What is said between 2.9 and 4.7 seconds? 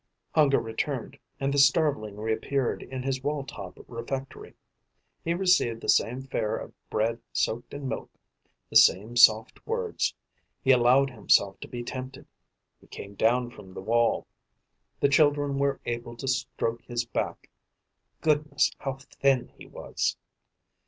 his wall top refectory.